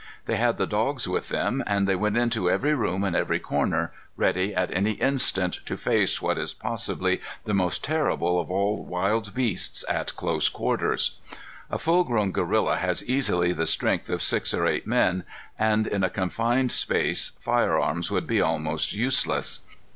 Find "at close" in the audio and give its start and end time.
9.87-10.49